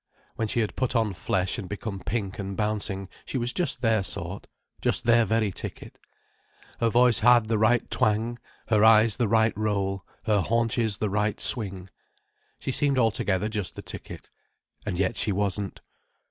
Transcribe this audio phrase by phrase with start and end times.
[0.35, 4.01] When she had put on flesh and become pink and bouncing she was just their
[4.03, 4.47] sort:
[4.81, 5.99] just their very ticket.
[6.79, 11.39] Her voice had the right twang, her eyes the right roll, her haunches the right
[11.39, 11.87] swing.
[12.57, 14.31] She seemed altogether just the ticket.
[14.87, 15.81] And yet she wasn't.